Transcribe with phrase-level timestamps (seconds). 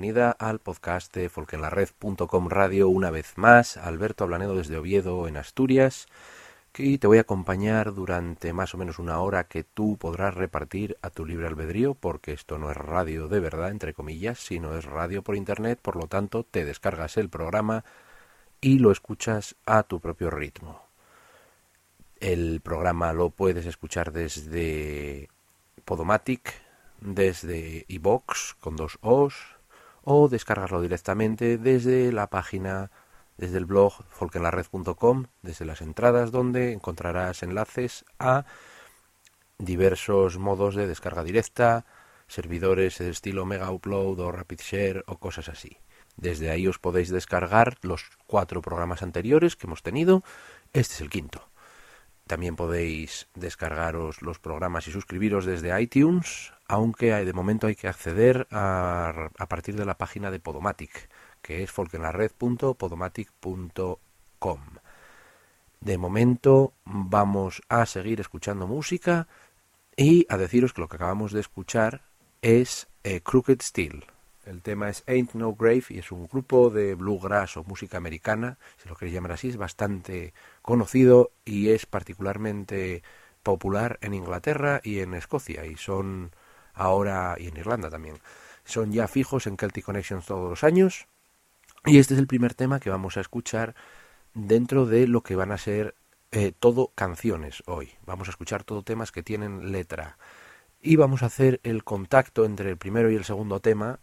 [0.00, 3.76] Bienvenida al podcast de folkenlared.com radio una vez más.
[3.76, 6.06] Alberto Ablanedo desde Oviedo, en Asturias,
[6.72, 10.96] que te voy a acompañar durante más o menos una hora que tú podrás repartir
[11.02, 14.86] a tu libre albedrío, porque esto no es radio de verdad, entre comillas, sino es
[14.86, 17.84] radio por internet, por lo tanto te descargas el programa
[18.62, 20.82] y lo escuchas a tu propio ritmo.
[22.20, 25.28] El programa lo puedes escuchar desde
[25.84, 26.54] Podomatic,
[27.02, 29.59] desde iBox con dos O's
[30.04, 32.90] o descargarlo directamente desde la página,
[33.36, 38.44] desde el blog folkenlared.com, desde las entradas donde encontrarás enlaces a
[39.58, 41.84] diversos modos de descarga directa,
[42.26, 45.78] servidores de estilo Mega Upload o Rapid Share o cosas así.
[46.16, 50.22] Desde ahí os podéis descargar los cuatro programas anteriores que hemos tenido.
[50.72, 51.49] Este es el quinto.
[52.30, 58.46] También podéis descargaros los programas y suscribiros desde iTunes, aunque de momento hay que acceder
[58.52, 61.10] a, partir de la página de Podomatic,
[61.42, 64.60] que es folkenlared.podomatic.com.
[65.80, 69.26] De momento vamos a seguir escuchando música
[69.96, 72.04] y a deciros que lo que acabamos de escuchar
[72.42, 74.04] es eh, Crooked Steel,
[74.50, 78.58] El tema es Ain't No Grave y es un grupo de bluegrass o música americana,
[78.78, 83.04] si lo queréis llamar así, es bastante conocido y es particularmente
[83.44, 86.32] popular en Inglaterra y en Escocia y son
[86.74, 88.16] ahora y en Irlanda también.
[88.64, 91.06] Son ya fijos en Celtic Connections todos los años
[91.84, 93.76] y este es el primer tema que vamos a escuchar
[94.34, 95.94] dentro de lo que van a ser
[96.32, 97.92] eh, todo canciones hoy.
[98.04, 100.18] Vamos a escuchar todo temas que tienen letra
[100.82, 104.00] y vamos a hacer el contacto entre el primero y el segundo tema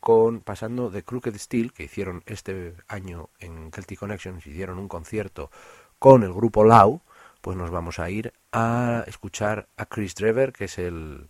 [0.00, 5.50] con pasando de Crooked Steel que hicieron este año en Celtic Connections hicieron un concierto
[5.98, 7.00] con el grupo Lau
[7.40, 11.28] pues nos vamos a ir a escuchar a Chris Drever, que es el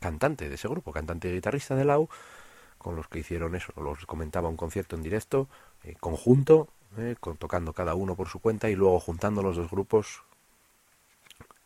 [0.00, 2.08] cantante de ese grupo, cantante y guitarrista de Lau,
[2.78, 5.48] con los que hicieron eso, los comentaba un concierto en directo,
[5.82, 10.22] eh, conjunto, eh, tocando cada uno por su cuenta y luego juntando los dos grupos.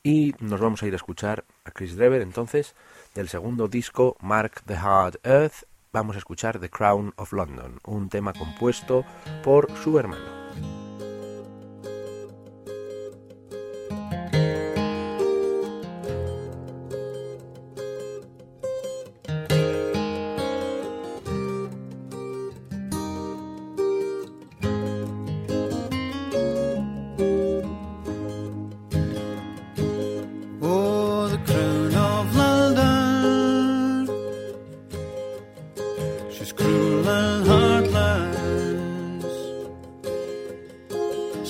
[0.03, 2.75] Y nos vamos a ir a escuchar a Chris Drever entonces
[3.15, 5.65] del segundo disco Mark the Hard Earth.
[5.95, 9.05] Vamos a escuchar The Crown of London, un tema compuesto
[9.45, 10.42] por su hermano.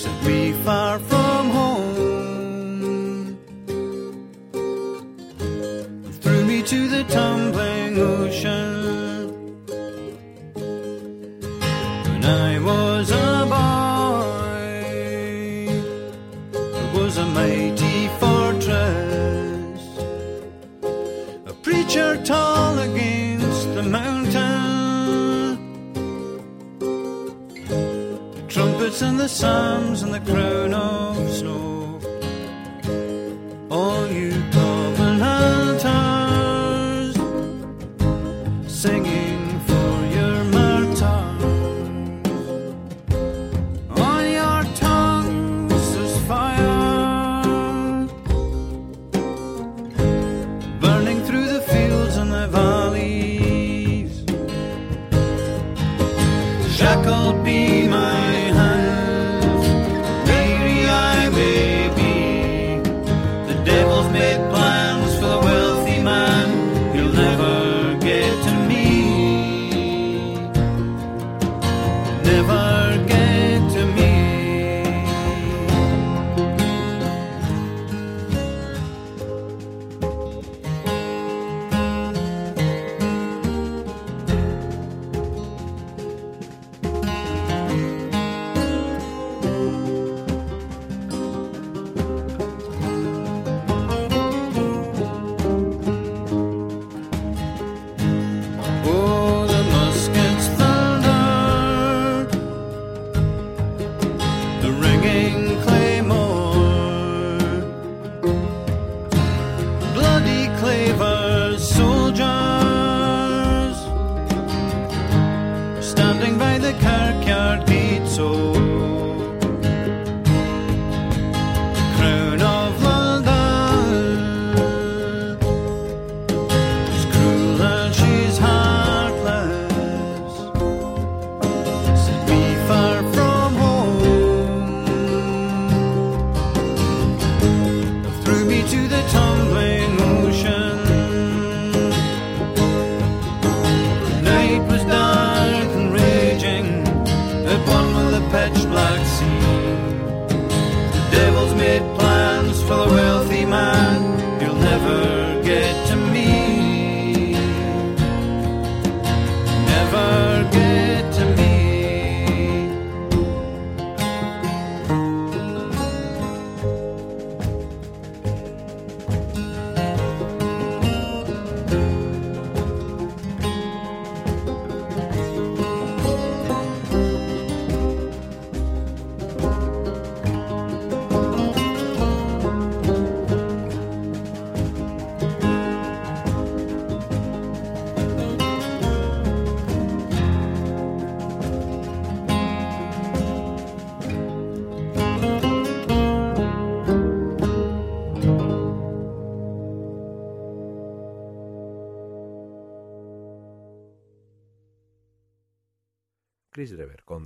[0.03, 1.22] should be far from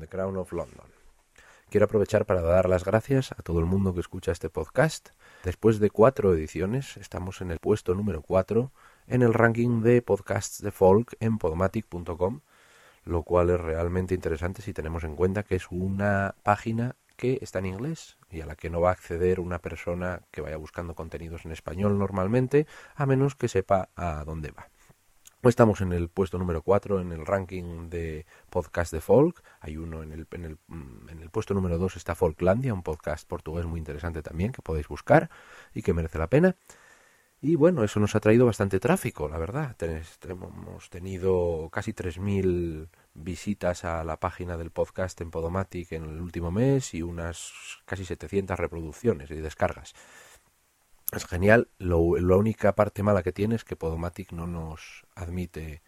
[0.08, 0.86] Crown of London.
[1.68, 5.08] Quiero aprovechar para dar las gracias a todo el mundo que escucha este podcast.
[5.42, 8.70] Después de cuatro ediciones, estamos en el puesto número cuatro
[9.08, 12.40] en el ranking de podcasts de folk en podomatic.com,
[13.04, 17.58] lo cual es realmente interesante si tenemos en cuenta que es una página que está
[17.58, 20.94] en inglés y a la que no va a acceder una persona que vaya buscando
[20.94, 24.68] contenidos en español normalmente, a menos que sepa a dónde va.
[25.48, 29.42] Estamos en el puesto número 4 en el ranking de podcast de folk.
[29.60, 32.82] Hay uno en el, en el, mm, en el puesto número 2 está Folklandia, un
[32.82, 35.30] podcast portugués muy interesante también que podéis buscar
[35.72, 36.56] y que merece la pena.
[37.40, 39.76] Y bueno, eso nos ha traído bastante tráfico, la verdad.
[40.28, 46.50] hemos tenido casi 3.000 visitas a la página del podcast en Podomatic en el último
[46.50, 47.52] mes y unas
[47.84, 49.94] casi 700 reproducciones y descargas.
[51.12, 51.68] Es genial.
[51.78, 55.82] Lo, la única parte mala que tiene es que Podomatic no nos admite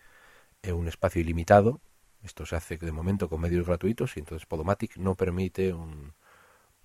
[0.72, 1.80] un espacio ilimitado.
[2.22, 6.14] Esto se hace de momento con medios gratuitos y entonces Podomatic no permite un,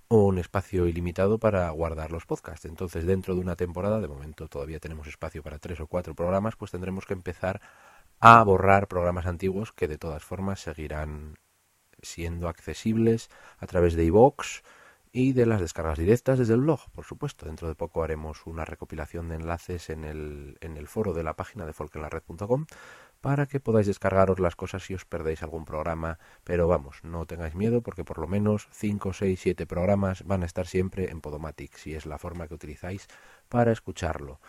[0.10, 2.66] un espacio ilimitado para guardar los podcasts.
[2.66, 6.56] Entonces, dentro de una temporada, de momento todavía tenemos espacio para tres o cuatro programas,
[6.56, 7.62] pues tendremos que empezar
[8.20, 11.38] a borrar programas antiguos que de todas formas seguirán
[12.02, 14.62] siendo accesibles a través de iVoox
[15.16, 17.46] y de las descargas directas desde el blog, por supuesto.
[17.46, 21.36] Dentro de poco haremos una recopilación de enlaces en el, en el foro de la
[21.36, 22.66] página de folkenlared.com
[23.22, 27.56] para que podáis descargaros las cosas si os perdéis algún programa, pero vamos, no tengáis
[27.56, 31.78] miedo porque por lo menos 5, 6, 7 programas van a estar siempre en Podomatic,
[31.78, 33.08] si es la forma que utilizáis
[33.48, 34.42] para escucharlo.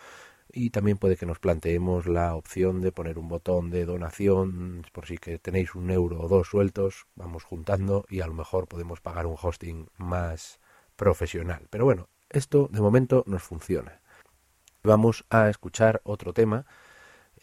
[0.51, 5.05] Y también puede que nos planteemos la opción de poner un botón de donación, por
[5.05, 9.01] si que tenéis un euro o dos sueltos, vamos juntando y a lo mejor podemos
[9.01, 10.59] pagar un hosting más
[10.95, 11.67] profesional.
[11.69, 14.01] Pero bueno, esto de momento nos funciona.
[14.83, 16.65] Vamos a escuchar otro tema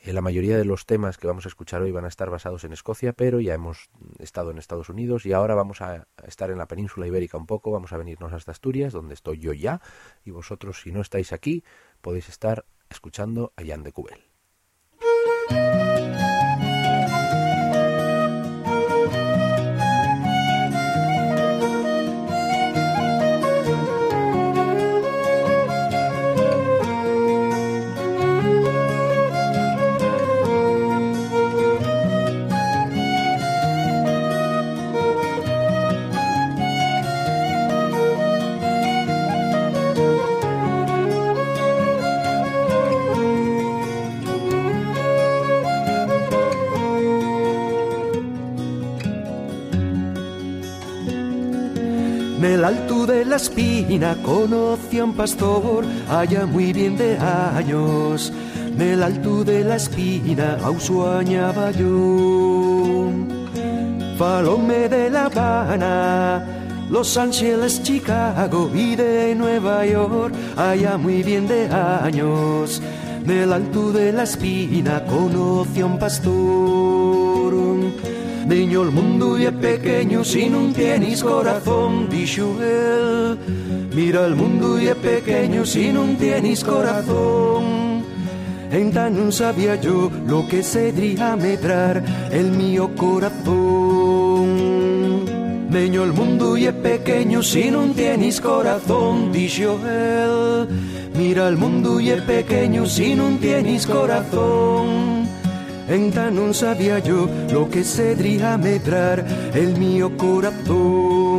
[0.04, 2.64] eh, la mayoría de los temas que vamos a escuchar hoy van a estar basados
[2.64, 6.58] en Escocia, pero ya hemos estado en Estados Unidos y ahora vamos a estar en
[6.58, 9.80] la península ibérica un poco, vamos a venirnos hasta Asturias, donde estoy yo ya,
[10.24, 11.62] y vosotros si no estáis aquí
[12.00, 14.31] podéis estar escuchando a Jan de Cubel.
[53.32, 58.30] La espina conocí a un pastor allá muy bien de años.
[58.76, 63.08] Del alto de la espina ausuañaba yo.
[64.18, 66.46] Falome de La Habana,
[66.90, 72.82] Los Ángeles, Chicago y de Nueva York, allá muy bien de años.
[73.24, 77.54] Del alto de la espina conocí un pastor
[78.52, 83.38] Niño, el mundo y es pequeño si no tienes corazón, dijo él.
[83.94, 88.04] Mira, el mundo y es pequeño si no tienes corazón.
[88.70, 94.44] Entonces no sabía yo lo que sería medrar el mío corazón.
[95.70, 100.68] Niño, el mundo y es pequeño si no tienes corazón, dijo él.
[101.16, 105.41] Mira, el mundo y es pequeño si no tienes corazón.
[105.88, 109.24] Entonces no sabía yo lo que sería medrar
[109.54, 111.31] el mío corazón.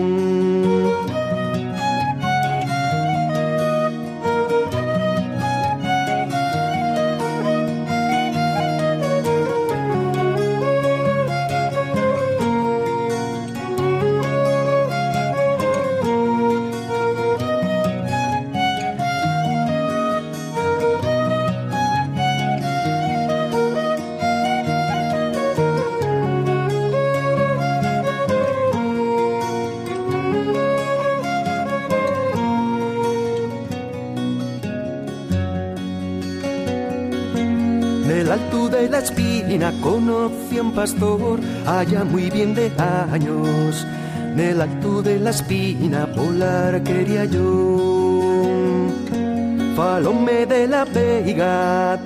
[40.62, 42.72] Un pastor allá muy bien de
[43.12, 43.86] años.
[44.34, 48.90] En el alto de la espina polar quería yo.
[49.76, 52.00] Falome de la vega,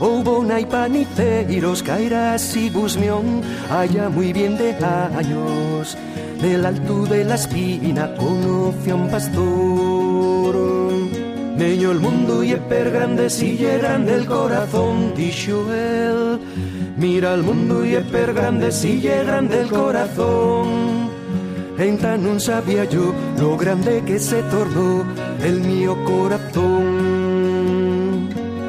[0.00, 5.96] hubo una y paniceiros, cairás y busmión, allá muy bien de años.
[6.40, 10.56] En el alto de la espina conocí a un pastor.
[11.56, 16.40] Niño el mundo y es per grande si grande el corazón, dijo él
[16.96, 21.10] Mira el mundo y es per grande, sigue grande el corazón.
[21.76, 25.04] En tan no sabía yo lo grande que se tornó
[25.42, 27.34] el mío corazón.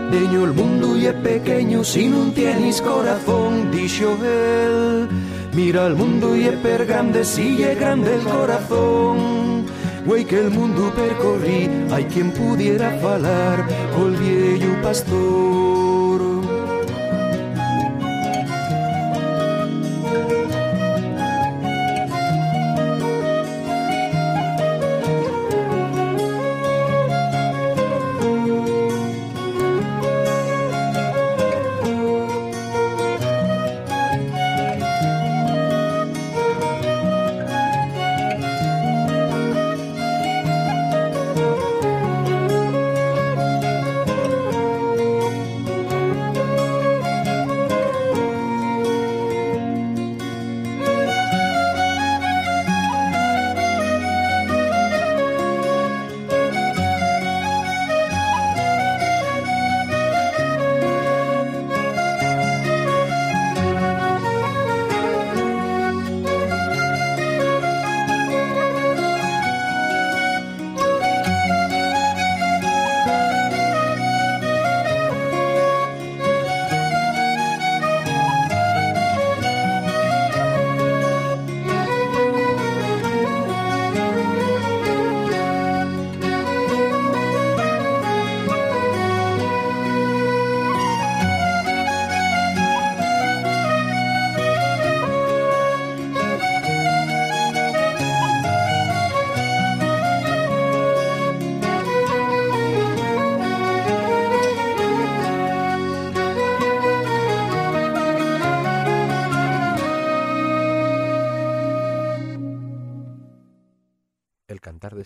[0.09, 5.07] Niño, el mundo y es pequeño si no tienes corazón, dijo él.
[5.53, 9.65] Mira el mundo y es per grande, sigue grande el corazón.
[10.05, 16.04] Güey que el mundo percorrí, hay quien pudiera falar col viejo pastor.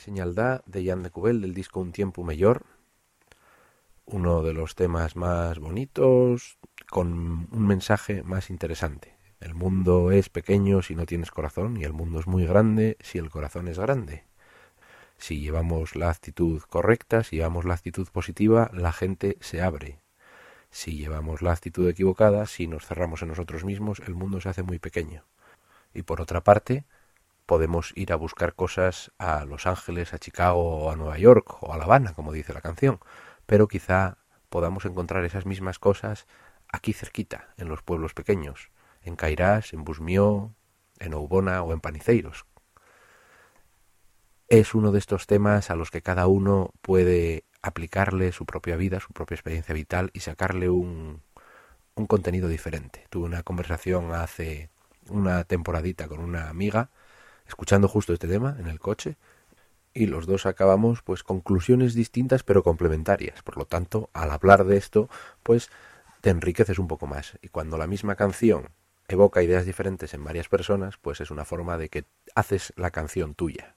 [0.10, 2.66] Señaldá de Jan de Cubel del disco Un tiempo mayor,
[4.06, 6.58] uno de los temas más bonitos
[6.90, 9.20] con un mensaje más interesante.
[9.40, 13.20] El mundo es pequeño si no tienes corazón y el mundo es muy grande si
[13.20, 14.24] el corazón es grande.
[15.20, 20.00] Si llevamos la actitud correcta, si llevamos la actitud positiva, la gente se abre.
[20.72, 24.64] Si llevamos la actitud equivocada, si nos cerramos en nosotros mismos, el mundo se hace
[24.64, 25.24] muy pequeño.
[25.94, 26.86] Y por otra parte,
[27.50, 31.74] podemos ir a buscar cosas a Los Ángeles, a Chicago o a Nueva York o
[31.74, 33.00] a La Habana, como dice la canción,
[33.48, 36.28] pero quizá podamos encontrar esas mismas cosas
[36.72, 38.70] aquí cerquita, en los pueblos pequeños,
[39.02, 40.54] en Cairás, en Busmió,
[41.00, 42.46] en Oubona o en Paniceiros.
[44.48, 49.00] Es uno de estos temas a los que cada uno puede aplicarle su propia vida,
[49.00, 51.24] su propia experiencia vital y sacarle un,
[51.96, 53.08] un contenido diferente.
[53.10, 54.70] Tuve una conversación hace
[55.10, 56.92] una temporadita con una amiga
[57.50, 59.18] escuchando justo este tema en el coche
[59.94, 63.42] y los dos acabamos pues conclusiones distintas pero complementarias.
[63.42, 65.10] Por lo tanto, al hablar de esto,
[65.44, 65.70] pues
[66.22, 67.38] te enriqueces un poco más.
[67.42, 68.70] Y cuando la misma canción
[69.08, 73.34] evoca ideas diferentes en varias personas, pues es una forma de que haces la canción
[73.34, 73.76] tuya.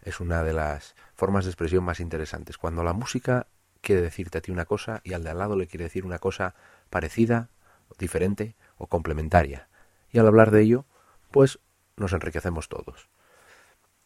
[0.00, 2.58] Es una de las formas de expresión más interesantes.
[2.58, 3.48] Cuando la música
[3.80, 6.20] quiere decirte a ti una cosa y al de al lado le quiere decir una
[6.20, 6.54] cosa
[6.90, 7.50] parecida,
[7.98, 9.68] diferente o complementaria.
[10.10, 10.84] Y al hablar de ello,
[11.32, 11.58] pues
[11.96, 13.08] nos enriquecemos todos.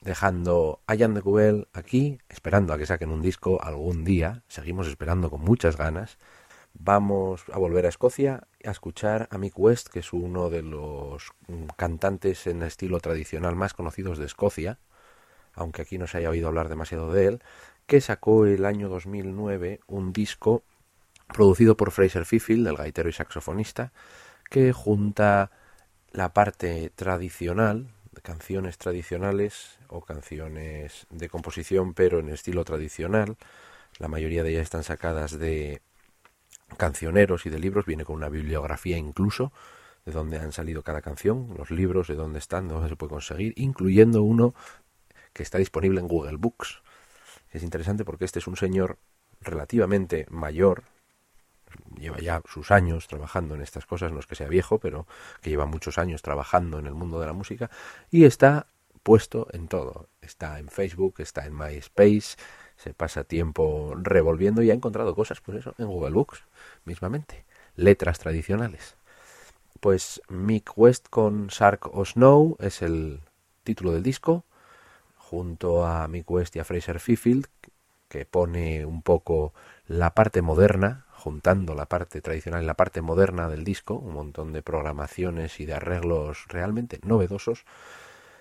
[0.00, 4.86] Dejando a Jan de Cubel aquí, esperando a que saquen un disco algún día, seguimos
[4.86, 6.18] esperando con muchas ganas.
[6.74, 11.32] Vamos a volver a Escocia a escuchar a Mick West, que es uno de los
[11.76, 14.78] cantantes en estilo tradicional más conocidos de Escocia,
[15.54, 17.42] aunque aquí no se haya oído hablar demasiado de él,
[17.86, 20.62] que sacó el año 2009 un disco
[21.26, 23.92] producido por Fraser Fifield, el gaitero y saxofonista,
[24.50, 25.50] que junta
[26.12, 27.88] la parte tradicional,
[28.22, 33.36] canciones tradicionales o canciones de composición pero en estilo tradicional,
[33.98, 35.82] la mayoría de ellas están sacadas de
[36.76, 39.52] cancioneros y de libros, viene con una bibliografía incluso
[40.04, 43.10] de dónde han salido cada canción, los libros, de dónde están, de dónde se puede
[43.10, 44.54] conseguir, incluyendo uno
[45.32, 46.82] que está disponible en Google Books.
[47.50, 48.98] Es interesante porque este es un señor
[49.40, 50.84] relativamente mayor,
[51.98, 55.06] lleva ya sus años trabajando en estas cosas, no es que sea viejo, pero
[55.40, 57.70] que lleva muchos años trabajando en el mundo de la música
[58.10, 58.66] y está
[59.02, 60.08] puesto en todo.
[60.20, 62.36] Está en Facebook, está en MySpace,
[62.76, 66.42] se pasa tiempo revolviendo y ha encontrado cosas, pues eso, en Google Books,
[66.84, 68.96] mismamente, letras tradicionales.
[69.80, 73.20] Pues Mick West con Shark o Snow es el
[73.64, 74.44] título del disco,
[75.16, 77.46] junto a Mick West y a Fraser Fifield,
[78.08, 79.52] que pone un poco
[79.86, 84.52] la parte moderna juntando la parte tradicional y la parte moderna del disco, un montón
[84.52, 87.64] de programaciones y de arreglos realmente novedosos.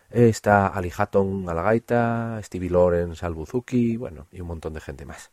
[0.09, 4.81] Está Ali Hatton a la gaita, Stevie Lawrence al buzuki, bueno, y un montón de
[4.81, 5.31] gente más.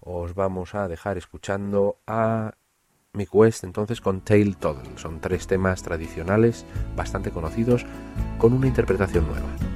[0.00, 2.54] Os vamos a dejar escuchando a
[3.12, 4.96] Mick West entonces con Tail Toddle.
[4.96, 6.64] Son tres temas tradicionales
[6.96, 7.86] bastante conocidos
[8.38, 9.75] con una interpretación nueva.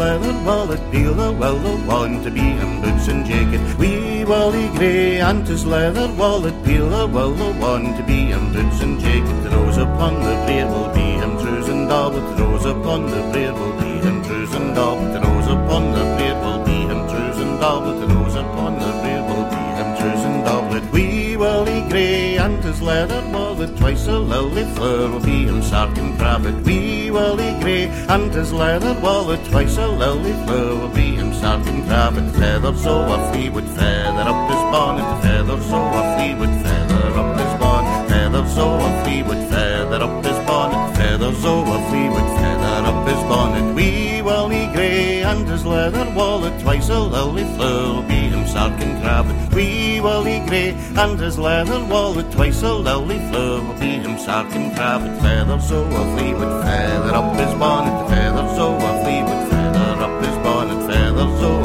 [0.00, 3.60] Leather wallet, dealer, well, the one to be in boots and jacket.
[3.78, 8.98] Wee Wally Grey and his leather wallet, well, the one to be in boots and
[8.98, 9.38] jacket.
[9.44, 12.24] The rose upon the brae will be him, trews and dobblet.
[12.34, 15.12] The rose upon the brae will be him, trews and dobblet.
[15.12, 18.00] The rose upon the brae will be him, trews and dobblet.
[18.00, 20.84] The rose upon the brae will be him, trews and dobblet.
[20.94, 25.96] Wee Wally Grey and his leather wallet, twice a lily fleur will be him, sark
[25.96, 26.54] and cravat.
[26.66, 31.86] Wee Wally Grey and his leather wallet, twice a lily fleur will be him Sergeant
[31.86, 36.54] Cravat, feather so a flea would feather up his bonnet, feather so a flea would
[36.62, 41.60] feather up his bonnet, feather so a flea would feather up his bonnet, feather so
[41.62, 43.74] a flea would feather up his bonnet.
[43.74, 49.54] Wee Wally Grey and his leather wallet, twice a lily will be him Sergeant Cravat,
[49.54, 55.20] wee Wally Grey and his leather wallet, twice a lily will be him Sergeant Cravat,
[55.20, 59.50] feather so a flea would feather feather up his bonnet, feather so a flea would
[59.50, 61.59] feather up his bonnet, feather so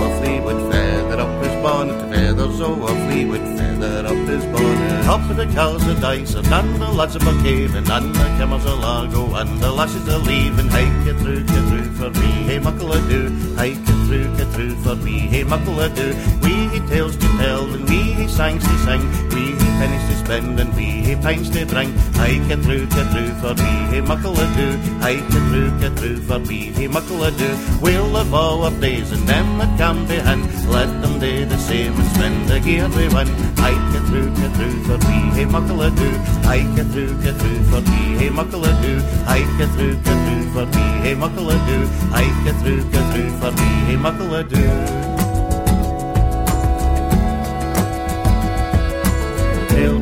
[5.06, 8.76] Top of the cows are dice, and the lads are caving, and the camels are
[8.76, 10.68] largo, and the lasses are leaving.
[10.70, 13.30] Hey, get through, get through for me, hey, muckle a do.
[13.56, 16.08] Hey, get through, get through for me, hey, muckle a do.
[16.42, 20.74] We he tales to tell, and we songs to sing, we pennies to spend and
[20.76, 21.92] we hae pints to bring.
[22.16, 24.68] I get through, get through for we hae muckle ado.
[25.02, 27.50] I get through, get through for we hae muckle ado.
[27.82, 30.44] We'll live all our days and them that can be hand.
[30.70, 33.30] Let them do the same and spend the gear we win.
[33.70, 36.10] I get through, get through for we hae muckle ado.
[36.56, 38.94] I get through, get through for we hae muckle ado.
[39.28, 41.78] I get through, get through for we hae muckle ado.
[42.12, 45.15] I get through, get through for we hae muckle ado.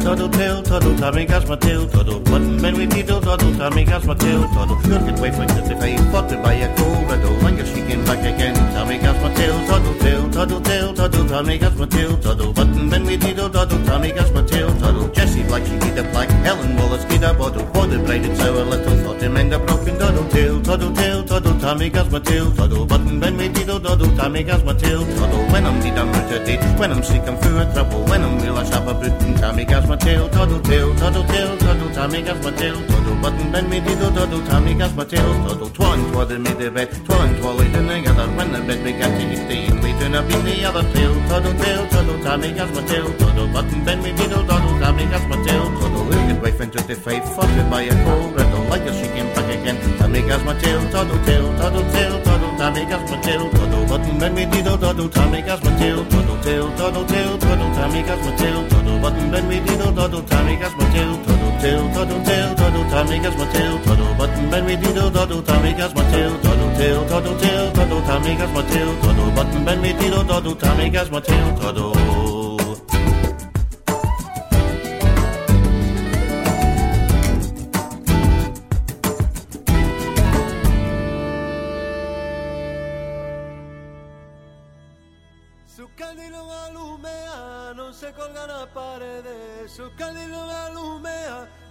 [0.03, 4.05] Toddle tail, toddle, Tommy gas my tail, toddle, button ben we diddle, toddle, Tommy gas
[4.05, 7.81] my tail, toddle, look at for the fay, fought to buy a riddle, longer she
[7.87, 11.85] came back again, Tommy gas my tail, toddle tail, toddle tail, toddle, Tommy gas my
[11.85, 15.77] tail, toddle, button ben we diddle, toddle, Tommy gas my tail, toddle, Jessie black, she
[15.79, 19.53] get a black, Helen Wallace get a bottle, body braided sour little, thought him end
[19.53, 20.27] a broken doddle.
[20.29, 24.43] Tail, toddle tail, toddle, Tommy gas my tail, toddle, button ben we diddle, toddle, Tommy
[24.43, 27.73] gas my tail, toddle, when I'm need I'm rooted, when I'm sick I'm through a
[27.73, 30.95] trouble, when I'm real I shop a boot and Tommy gas my tail, toddle tail,
[30.95, 34.95] toddle tail, toddle Tommy gas my tail, toddle button bend me diddle, toddle Tommy gas
[34.95, 38.59] my tail, toddle twan twaddle me the bed, twan twalled in the other, when the
[38.61, 41.87] bed began to hit the in, we turn up in the other tail, toddle tail,
[41.87, 45.65] toddle Tommy gas my tail, toddle button bend me diddle, toddle Tommy gas my tail,
[45.79, 49.49] toddle wicked wife into the fight, fought by a cold riddle, like a came back
[49.57, 54.33] again, Tommy gas my tail, toddle tail, toddle tail, toddle amigas Mateo, todo button ben
[54.33, 59.93] metido, todo amigas Mateo, todo teo, todo teo, todo amigas Mateo, todo button ben metido,
[59.93, 65.43] todo amigas Mateo, todo teo, todo teo, todo amigas Mateo, todo button ben metido, todo
[65.53, 71.11] amigas Mateo, todo teo, todo teo, todo amigas Mateo, todo button ben metido, todo amigas
[71.11, 72.22] Mateo, todo.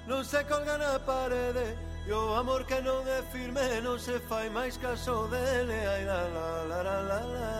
[0.06, 4.50] non se colga na parede E o amor que non é firme non se fai
[4.50, 7.50] máis caso dele Ai la la la la la la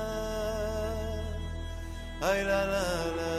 [2.28, 2.85] Ai la la
[3.18, 3.31] la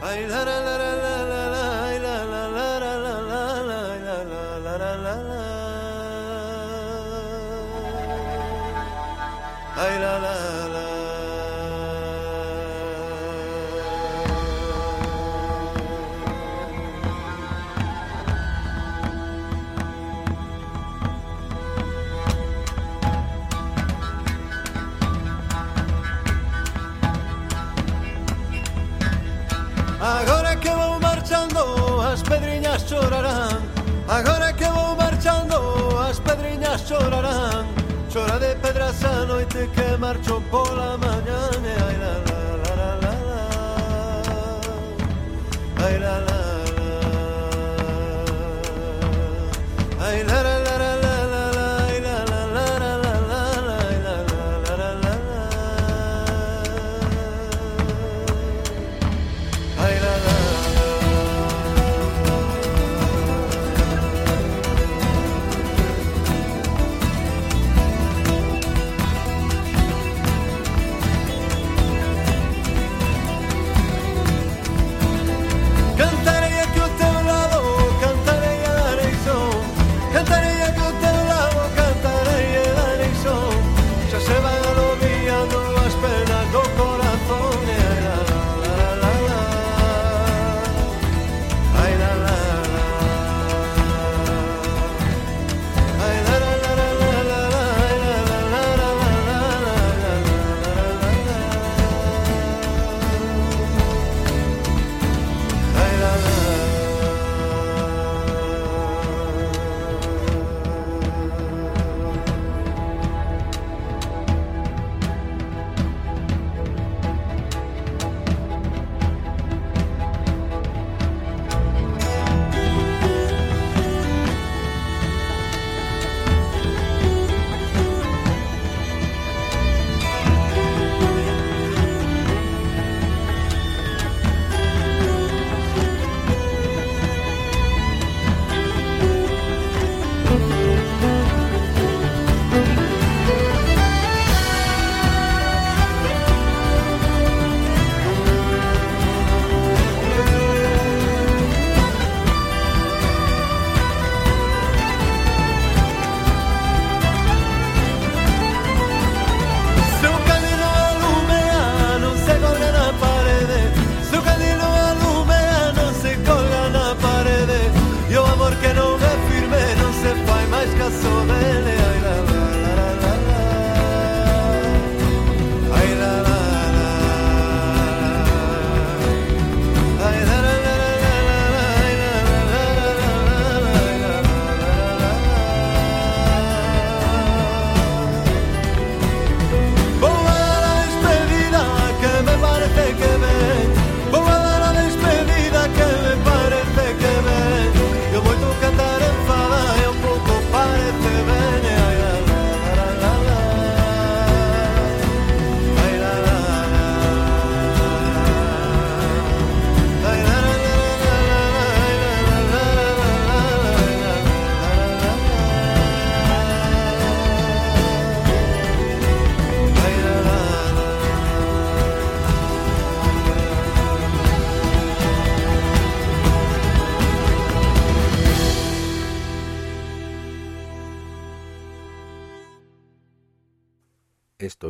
[0.00, 3.42] Ai la la la la la la la Ai la la la la la la
[3.66, 5.42] la Ai la la la la la la
[9.82, 10.67] Ai la la
[30.08, 33.60] Agora que vou marchando as pedriñas chorarán.
[34.08, 37.66] Agora que vou marchando as pedriñas chorarán.
[38.10, 42.37] Chora de pedras a noite que marcho pola mañá e ai la la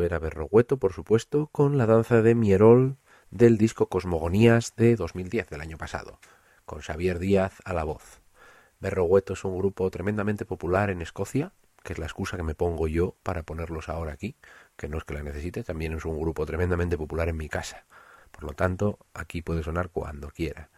[0.09, 2.97] Era Berrogueto, por supuesto, con la danza de Mierol
[3.31, 6.19] del disco Cosmogonías de 2010, del año pasado,
[6.65, 8.23] con Xavier Díaz a la voz.
[8.81, 11.53] Berrogueto es un grupo tremendamente popular en Escocia,
[11.85, 14.35] que es la excusa que me pongo yo para ponerlos ahora aquí,
[14.79, 17.85] que no es que la necesite, también es un grupo tremendamente popular en mi casa.
[18.31, 20.71] Por lo tanto, aquí puede sonar cuando quiera.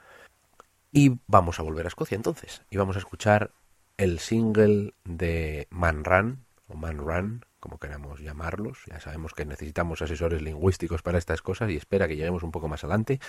[0.91, 3.53] Y vamos a volver a Escocia entonces, y vamos a escuchar
[3.97, 8.81] el single de Man Run, o Man Run, como queramos llamarlos.
[8.87, 12.69] Ya sabemos que necesitamos asesores lingüísticos para estas cosas y espera que lleguemos un poco
[12.69, 13.21] más adelante.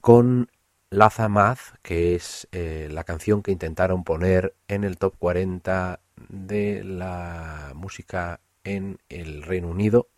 [0.00, 0.50] Con
[0.90, 6.82] Laza Math, que es eh, la canción que intentaron poner en el top 40 de
[6.84, 10.08] la música en el Reino Unido.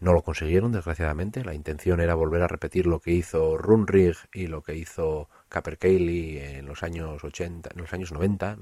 [0.00, 1.44] No lo consiguieron, desgraciadamente.
[1.44, 6.58] La intención era volver a repetir lo que hizo Runrig y lo que hizo Capercaillie
[6.58, 8.56] en los años 80, en los años 90,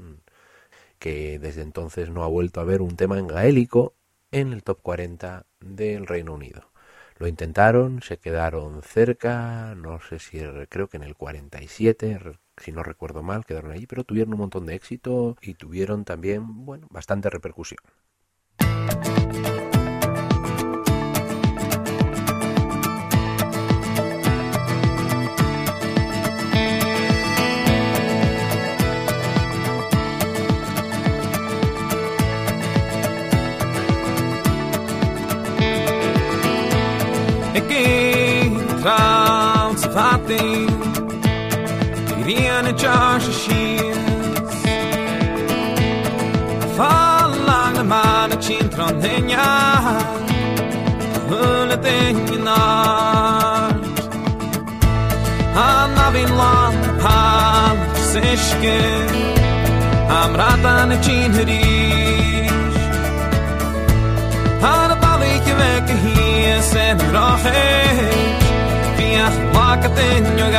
[1.00, 3.94] que desde entonces no ha vuelto a haber un tema en gaélico
[4.30, 6.70] en el top 40 del Reino Unido.
[7.18, 12.18] Lo intentaron, se quedaron cerca, no sé si creo que en el 47,
[12.56, 16.64] si no recuerdo mal, quedaron allí, pero tuvieron un montón de éxito y tuvieron también,
[16.64, 17.80] bueno, bastante repercusión.
[42.70, 43.96] a jar of shears.
[46.76, 49.48] Fall along the man a chin tron henya
[51.28, 53.83] Hula ding nart
[55.66, 57.76] An avin lan pan
[58.11, 58.78] sishke
[60.18, 62.78] Am ratan a chin hirish
[64.64, 67.68] Har balik vek hier sen roche
[68.96, 70.52] Fiach lakat in your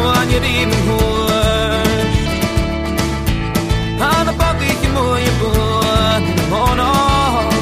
[0.00, 2.08] someone you'd even hoard.
[4.02, 7.54] Han a bagi ki mo ye bun, mon off.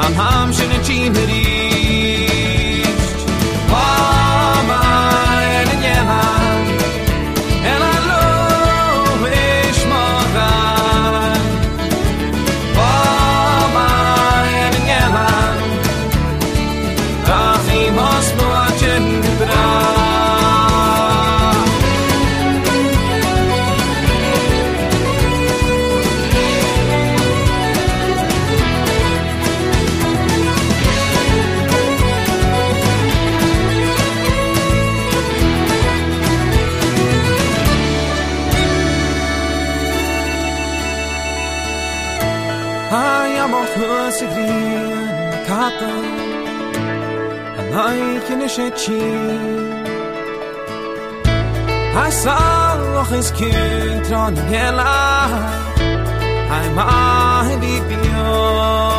[0.00, 0.48] Han ham
[48.48, 49.84] I saw geschehen.
[51.94, 55.26] Hassan noch ist Kind und Hela,
[56.50, 58.97] einmal wie wir.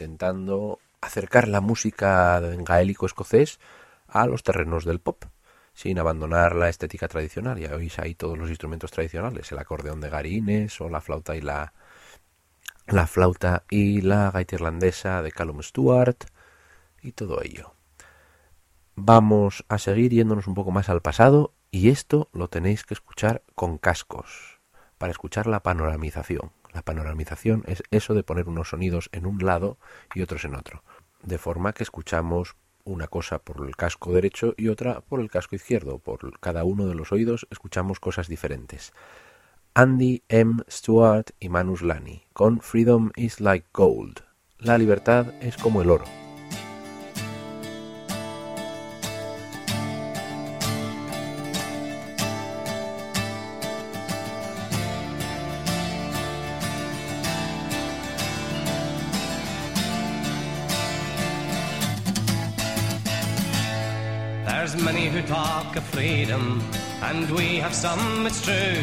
[0.00, 3.60] Intentando acercar la música en gaélico escocés
[4.08, 5.24] a los terrenos del pop,
[5.74, 7.58] sin abandonar la estética tradicional.
[7.58, 11.42] Ya oís ahí todos los instrumentos tradicionales, el acordeón de Garines o la flauta y
[11.42, 11.74] la
[12.86, 16.24] la flauta y la gaita irlandesa de Callum Stewart
[17.02, 17.74] y todo ello.
[18.96, 23.42] Vamos a seguir yéndonos un poco más al pasado y esto lo tenéis que escuchar
[23.54, 24.60] con cascos
[24.98, 26.52] para escuchar la panoramización.
[26.72, 29.78] La panoramización es eso de poner unos sonidos en un lado
[30.14, 30.82] y otros en otro,
[31.22, 35.56] de forma que escuchamos una cosa por el casco derecho y otra por el casco
[35.56, 35.98] izquierdo.
[35.98, 38.92] Por cada uno de los oídos escuchamos cosas diferentes.
[39.74, 40.62] Andy M.
[40.68, 44.20] Stewart y Manus Lani con Freedom is like gold.
[44.58, 46.19] La libertad es como el oro.
[64.92, 66.60] Many who talk of freedom,
[67.02, 68.82] and we have some, it's true.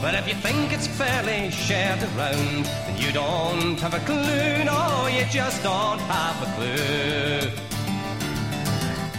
[0.00, 5.08] But if you think it's fairly shared around, then you don't have a clue, no,
[5.08, 7.50] you just don't have a clue.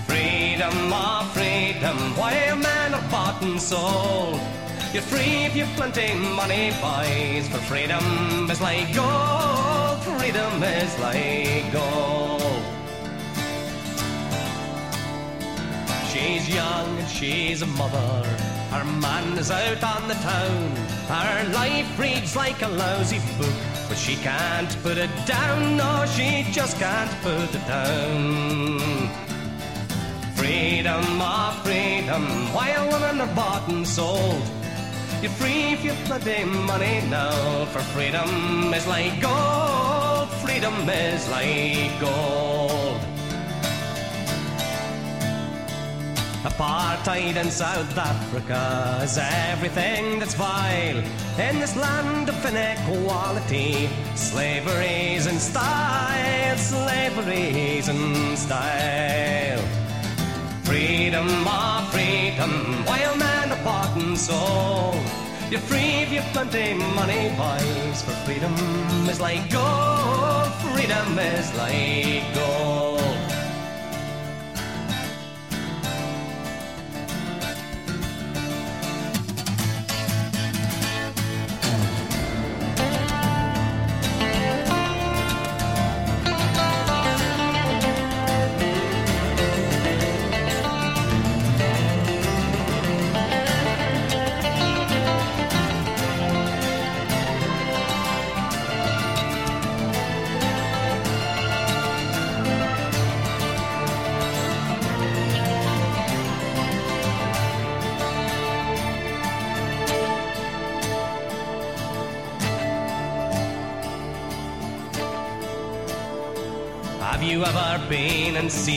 [0.10, 4.40] Freedom, ah, freedom, while men are bought and sold.
[4.94, 11.74] You're free if you've plenty money, boys, for freedom is like gold, freedom is like
[11.74, 12.21] gold.
[16.42, 18.28] She's young and she's a mother.
[18.72, 20.76] Her man is out on the town.
[21.08, 23.54] Her life reads like a lousy book,
[23.88, 25.78] but she can't put it down.
[25.78, 28.80] No, she just can't put it down.
[30.34, 32.26] Freedom, ah, freedom,
[32.56, 34.42] while women are bought and sold.
[35.22, 40.30] You're free if you've plenty money now, for freedom is like gold.
[40.44, 43.11] Freedom is like gold.
[46.44, 50.98] Apartheid in South Africa is everything that's vile
[51.38, 53.88] in this land of inequality.
[54.16, 59.62] Slavery's in style, slavery's in style.
[60.64, 62.52] Freedom, ah, freedom,
[62.86, 64.96] while man bought and sold.
[65.52, 68.56] You're free if you've plenty money, boys, for freedom
[69.08, 70.52] is like gold.
[70.74, 72.91] Freedom is like gold.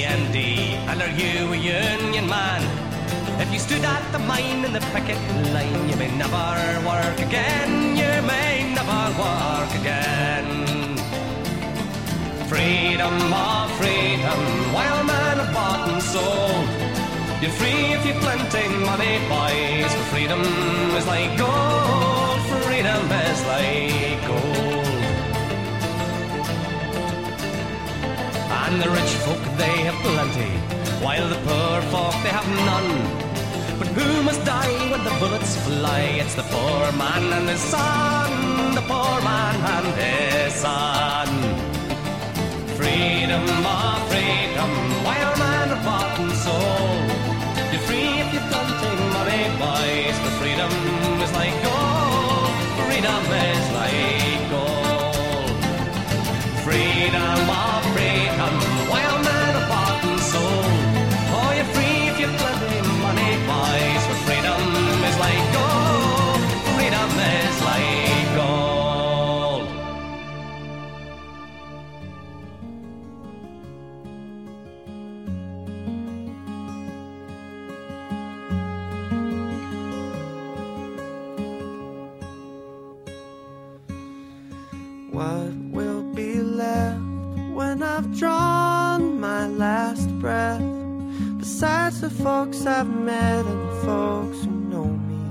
[0.03, 0.35] In
[0.91, 2.63] And are you a union man?
[3.41, 5.19] If you stood at the mine in the picket
[5.53, 6.49] line, you may never
[6.85, 7.97] work again.
[8.01, 10.49] You may never work again.
[12.51, 14.41] Freedom, oh freedom,
[14.75, 16.67] while man of bought and sold.
[17.41, 19.93] You're free if you've plenty money, boys.
[19.95, 20.43] For freedom
[20.99, 22.41] is like gold.
[22.67, 24.04] Freedom is like
[28.67, 30.51] And the rich folk, they have plenty,
[31.05, 32.93] while the poor folk, they have none.
[33.79, 36.03] But who must die when the bullets fly?
[36.23, 41.29] It's the poor man and his son, the poor man and his son.
[42.79, 44.73] Freedom, oh freedom,
[45.07, 47.09] while man are bought and sold.
[47.71, 50.73] You're free if you've plenty money, boys, but freedom
[51.25, 52.53] is like gold.
[52.81, 55.53] Freedom is like gold.
[56.65, 57.74] Freedom, oh
[92.05, 95.25] the folks I've met and the folks who know me,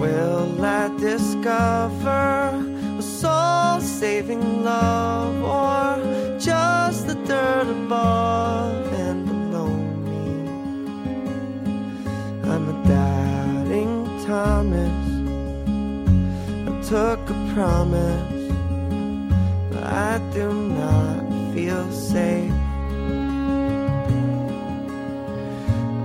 [0.00, 2.64] will I discover
[2.98, 9.68] a soul saving love or just the dirt above and below
[10.08, 10.48] me?
[12.50, 13.94] I'm a doubting
[14.24, 15.00] Thomas.
[16.68, 18.48] I took a promise,
[19.70, 20.46] but I do
[20.80, 22.59] not feel safe.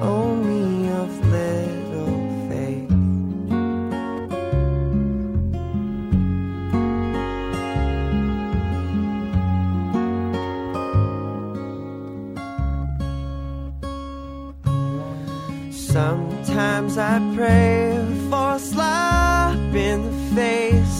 [0.06, 2.92] Me of little faith.
[15.74, 17.98] Sometimes I pray
[18.30, 20.95] for a slap in the face.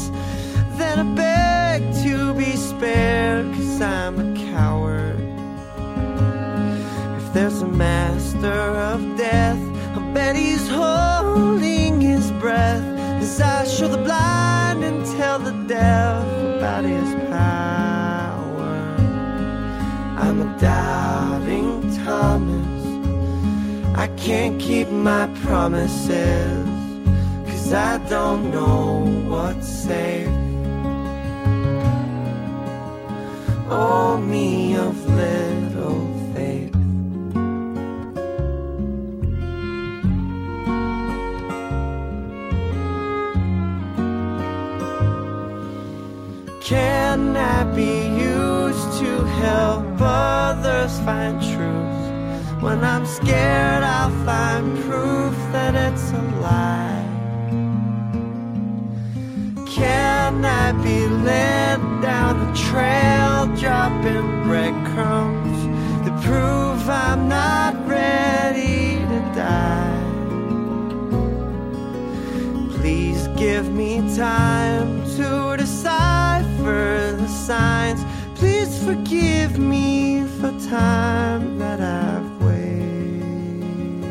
[15.76, 16.26] Deaf
[16.58, 18.74] about his power.
[20.24, 21.70] I'm a doubting
[22.04, 22.84] Thomas.
[24.04, 26.68] I can't keep my promises,
[27.48, 28.84] cause I don't know
[29.32, 30.30] what's safe.
[33.70, 36.15] Oh, me of little
[46.66, 52.60] Can I be used to help others find truth?
[52.60, 57.06] When I'm scared, I'll find proof that it's a lie.
[59.70, 65.60] Can I be led down the trail, dropping breadcrumbs
[66.04, 70.02] that prove I'm not ready to die?
[72.80, 75.46] Please give me time to
[76.66, 78.04] over the signs.
[78.36, 84.06] Please forgive me for time that I've wasted.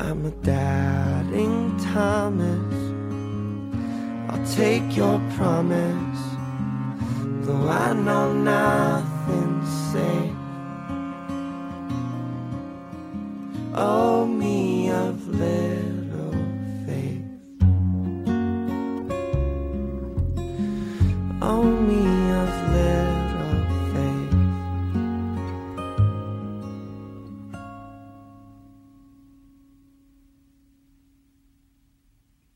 [0.00, 2.74] I'm a doubting Thomas.
[4.30, 6.22] I'll take your promise,
[7.46, 10.36] though I know nothing's safe.
[13.74, 15.61] Oh, me of living.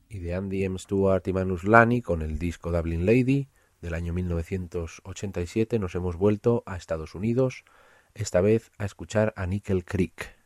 [0.09, 0.79] Y de Andy M.
[0.79, 3.49] Stewart y Manus Lani con el disco Dublin Lady
[3.81, 7.65] del año 1987 nos hemos vuelto a Estados Unidos,
[8.15, 10.37] esta vez a escuchar a Nickel Creek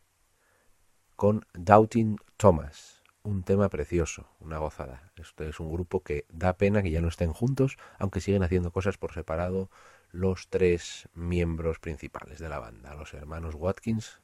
[1.14, 5.12] con Doubting Thomas un tema precioso, una gozada.
[5.16, 8.72] Este es un grupo que da pena que ya no estén juntos, aunque siguen haciendo
[8.72, 9.70] cosas por separado
[10.10, 14.20] los tres miembros principales de la banda, los hermanos Watkins,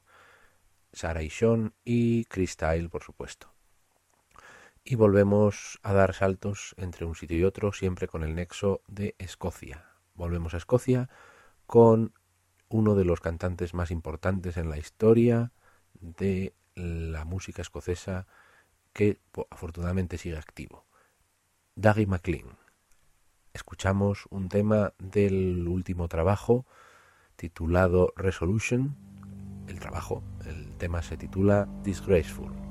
[0.91, 3.53] Sarah y Sean y Chris Tyle, por supuesto.
[4.83, 9.15] Y volvemos a dar saltos entre un sitio y otro, siempre con el nexo de
[9.17, 9.85] Escocia.
[10.15, 11.09] Volvemos a Escocia
[11.65, 12.13] con
[12.69, 15.51] uno de los cantantes más importantes en la historia
[15.93, 18.27] de la música escocesa
[18.97, 19.19] que
[19.51, 20.83] afortunadamente sigue activo.
[21.75, 22.57] Dougie MacLean.
[23.53, 26.65] Escuchamos un tema del último trabajo
[27.35, 28.97] titulado Resolution.
[29.67, 32.66] El trabajo, el tema se titula Disgraceful.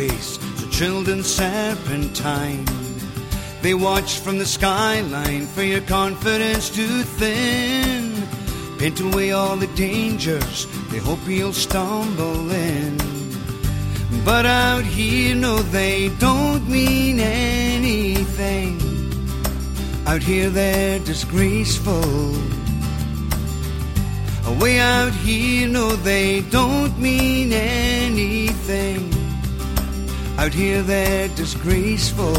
[0.00, 0.38] Face,
[0.70, 2.64] chilled and serpentine.
[3.60, 6.86] They watch from the skyline for your confidence to
[7.18, 8.14] thin.
[8.78, 12.96] Paint away all the dangers, they hope you'll stumble in.
[14.24, 18.80] But out here, no, they don't mean anything.
[20.06, 22.34] Out here, they're disgraceful.
[24.60, 29.19] Way out here, no, they don't mean anything.
[30.40, 32.32] Out here, they're disgraceful.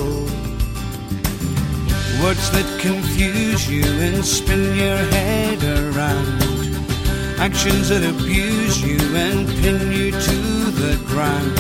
[2.24, 6.42] Words that confuse you and spin your head around.
[7.38, 10.38] Actions that abuse you and pin you to
[10.82, 11.56] the ground.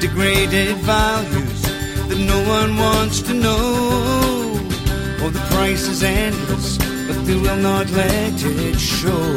[0.00, 3.58] Degraded values that no one wants to know.
[5.20, 9.36] Oh, the price is endless but they will not let it show.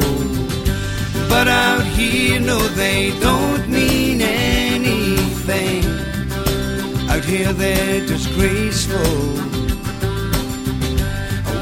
[1.28, 5.93] But out here, no, they don't mean anything.
[7.14, 8.98] Out here, they're disgraceful.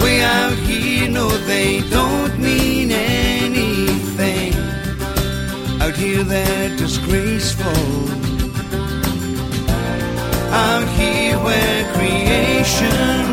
[0.01, 4.53] Way out here, no, they don't mean anything.
[5.81, 7.83] Out here, they're disgraceful.
[10.53, 13.31] Out here, where creation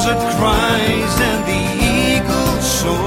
[0.00, 3.00] buzzard cries and the eagle soars.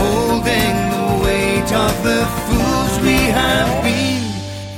[0.00, 4.24] Holding the weight of the fools we have been,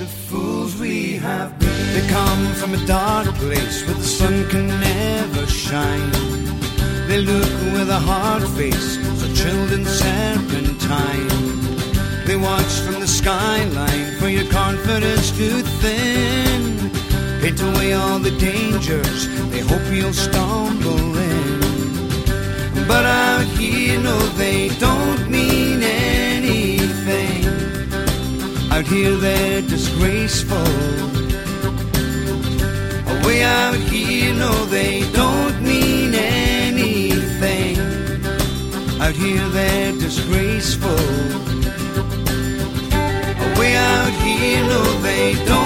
[0.01, 1.95] the fools we have been.
[1.95, 6.11] They come from a dark place where the sun can never shine.
[7.07, 11.31] They look with a hard face, so chilled and serpentine.
[12.27, 16.80] They watch from the skyline for your confidence to thin.
[17.41, 21.61] Paint away all the dangers, they hope you'll stumble in.
[22.87, 27.47] But out here, no, they don't mean anything.
[28.71, 30.59] Out here, they're disgraceful.
[33.15, 37.79] Away out here, no, they don't mean anything.
[39.01, 41.05] Out here, they're disgraceful.
[43.49, 45.60] Away out here, no, they don't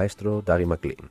[0.00, 1.10] maestro MacLean.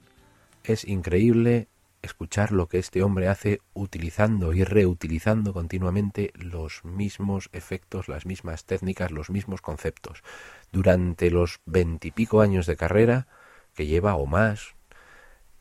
[0.64, 1.68] Es increíble
[2.02, 8.66] escuchar lo que este hombre hace utilizando y reutilizando continuamente los mismos efectos, las mismas
[8.66, 10.24] técnicas, los mismos conceptos.
[10.72, 13.28] Durante los veintipico años de carrera
[13.76, 14.76] que lleva o más,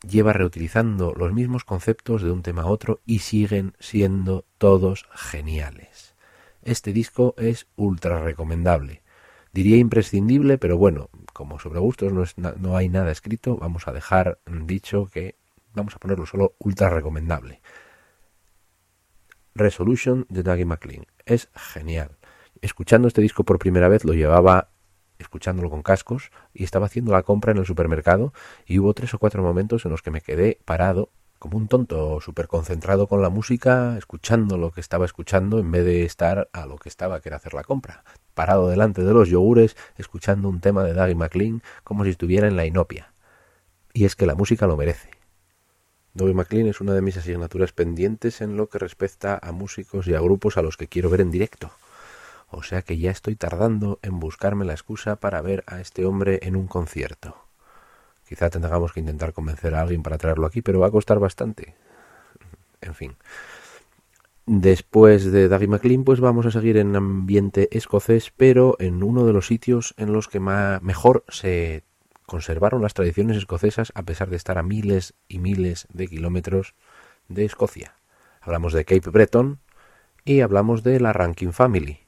[0.01, 6.15] lleva reutilizando los mismos conceptos de un tema a otro y siguen siendo todos geniales.
[6.63, 9.03] Este disco es ultra recomendable.
[9.53, 11.09] Diría imprescindible, pero bueno,
[11.39, 15.35] como sobre gustos no, es no hay nada escrito, vamos a dejar dicho que
[15.73, 17.61] vamos a ponerlo solo ultra recomendable.
[19.55, 21.05] Resolution de Dougie MacLean.
[21.25, 22.17] Es genial.
[22.59, 24.67] Escuchando este disco por primera vez lo llevaba
[25.17, 28.33] escuchándolo con cascos y estaba haciendo la compra en el supermercado
[28.65, 31.09] y hubo tres o cuatro momentos en los que me quedé parado
[31.39, 35.85] como un tonto, súper concentrado con la música, escuchando lo que estaba escuchando en vez
[35.85, 38.03] de estar a lo que estaba, que era hacer la compra.
[38.39, 42.55] Parado delante de los yogures, escuchando un tema de Dougie MacLean como si estuviera en
[42.55, 43.11] la inopia.
[43.91, 45.09] Y es que la música lo merece.
[46.13, 50.15] Dougie MacLean es una de mis asignaturas pendientes en lo que respecta a músicos y
[50.15, 51.73] a grupos a los que quiero ver en directo.
[52.47, 56.39] O sea que ya estoy tardando en buscarme la excusa para ver a este hombre
[56.43, 57.35] en un concierto.
[58.25, 61.75] Quizá tengamos que intentar convencer a alguien para traerlo aquí, pero va a costar bastante.
[62.79, 63.17] En fin.
[64.51, 69.31] Después de Dougie MacLean, pues vamos a seguir en ambiente escocés, pero en uno de
[69.31, 71.83] los sitios en los que mejor se
[72.25, 76.73] conservaron las tradiciones escocesas a pesar de estar a miles y miles de kilómetros
[77.27, 77.93] de Escocia.
[78.41, 79.59] Hablamos de Cape Breton
[80.25, 81.99] y hablamos de la Rankin Family.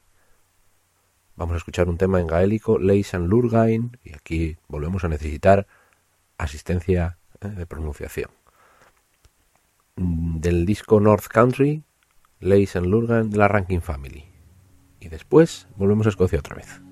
[1.36, 5.68] Vamos a escuchar un tema en gaélico, Leis and Lurgain, y aquí volvemos a necesitar
[6.38, 8.30] asistencia eh, de pronunciación.
[9.94, 11.84] Mm, del disco North Country,
[12.42, 14.24] Leis and Lurgain de la Rankin Family.
[14.98, 16.82] Y después volvemos a Escocia otra vez.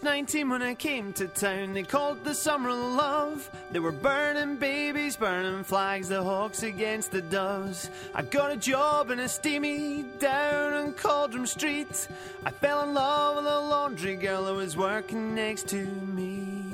[0.00, 1.74] Just 19 when I came to town.
[1.74, 3.50] They called the summer love.
[3.70, 7.90] They were burning babies, burning flags, the hawks against the doves.
[8.14, 12.08] I got a job in a steamy down on Cauldron Street.
[12.46, 16.64] I fell in love with a laundry girl who was working next to me.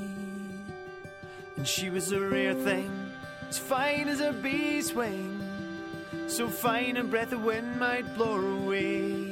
[1.56, 2.90] And she was a rare thing,
[3.48, 5.40] as fine as a bee's wing.
[6.28, 9.25] So fine a breath of wind might blow her away.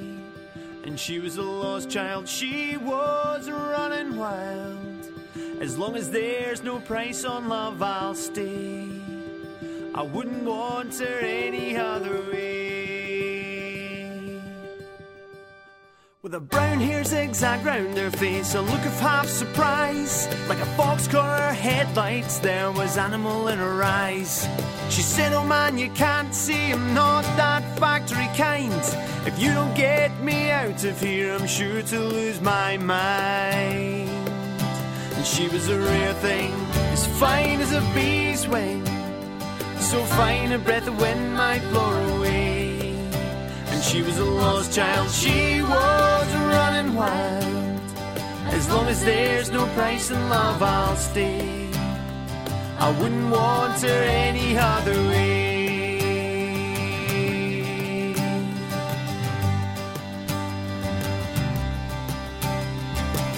[0.84, 5.08] And she was a lost child, she was running wild.
[5.60, 8.88] As long as there's no price on love, I'll stay.
[9.94, 12.63] I wouldn't want her any other way.
[16.34, 20.26] A brown hair zigzag round her face, a look of half surprise.
[20.48, 24.48] Like a fox her headlights, there was animal in her eyes.
[24.90, 28.74] She said, Oh man, you can't see I'm not that factory kind.
[29.24, 34.08] If you don't get me out of here, I'm sure to lose my mind.
[35.14, 36.52] And she was a rare thing,
[36.94, 38.84] as fine as a bee's wing.
[39.78, 42.90] So fine a breath of wind might blow away.
[43.68, 46.23] And she was a lost child, she was
[46.58, 47.80] running wild.
[48.58, 51.68] As long as there's no price in love, I'll stay.
[52.78, 55.34] I wouldn't want her any other way.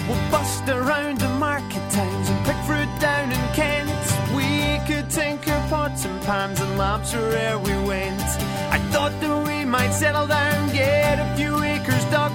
[0.07, 4.05] We'll bust around the market towns and pick fruit down in Kent.
[4.37, 4.49] We
[4.87, 8.29] could tinker pots and pans and lamps wherever we went.
[8.75, 12.26] I thought that we might settle down, get a few acres, dog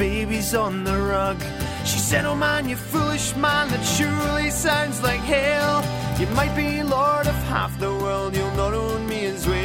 [0.00, 1.38] babies on the rug.
[1.84, 5.84] She said, Oh man, you foolish man, that surely sounds like hell.
[6.18, 9.60] You might be lord of half the world, you'll not own me as well.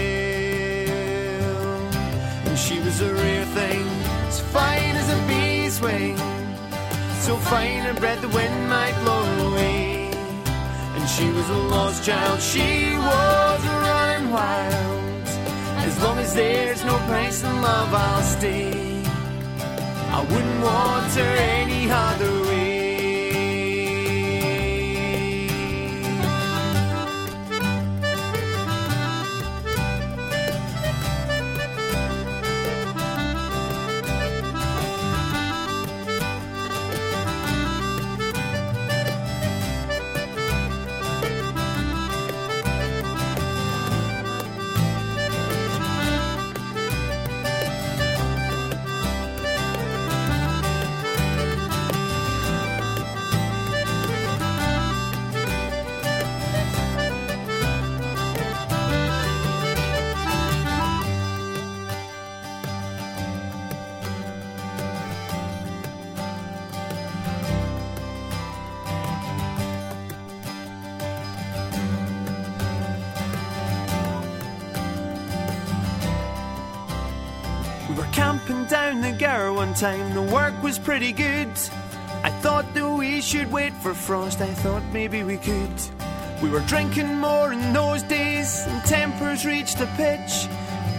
[2.47, 3.85] And she was a rare thing,
[4.27, 6.17] as fine as a bee's wing.
[7.25, 10.11] So fine a breath the wind might blow away.
[10.95, 15.27] And she was a lost child, she was running wild.
[15.87, 18.84] As long as there's no price in love, I'll stay.
[20.09, 22.44] I wouldn't want her any other
[79.01, 81.49] the Gower one time, the work was pretty good.
[82.23, 85.75] I thought that we should wait for frost, I thought maybe we could.
[86.41, 90.47] We were drinking more in those days, and tempers reached a pitch.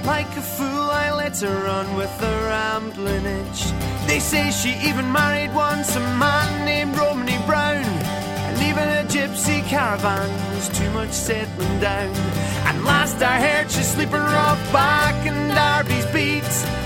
[0.05, 3.61] Like a fool, I let her run with a rambling itch.
[4.07, 7.85] They say she even married once a man named Romney Brown.
[7.85, 12.15] And even a gypsy caravan was too much settling down.
[12.67, 16.45] And last I heard she's sleeping rough back in Darby's beat.